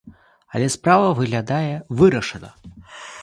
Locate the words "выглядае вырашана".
1.19-2.49